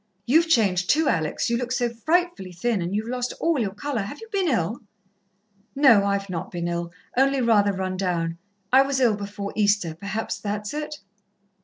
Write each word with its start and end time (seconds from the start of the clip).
"You've 0.25 0.47
changed, 0.47 0.89
too, 0.89 1.07
Alex. 1.07 1.47
You 1.51 1.57
look 1.57 1.71
so 1.71 1.87
frightfully 1.89 2.51
thin, 2.51 2.81
and 2.81 2.95
you've 2.95 3.07
lost 3.07 3.35
all 3.39 3.59
your 3.59 3.75
colour. 3.75 4.01
Have 4.01 4.19
you 4.19 4.27
been 4.31 4.47
ill?" 4.47 4.79
"No, 5.75 6.03
I've 6.05 6.27
not 6.27 6.49
been 6.49 6.67
ill. 6.67 6.91
Only 7.15 7.39
rather 7.39 7.71
run 7.71 7.97
down. 7.97 8.39
I 8.73 8.81
was 8.81 8.99
ill 8.99 9.15
before 9.15 9.53
Easter 9.55 9.93
perhaps 9.93 10.39
that's 10.39 10.73
it." 10.73 10.95